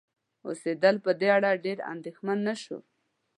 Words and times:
اوسیدل 0.47 0.95
په 1.05 1.11
دې 1.19 1.29
اړه 1.37 1.51
ډېر 1.65 1.77
اندیښمن 1.93 2.37
نشو 2.47 2.77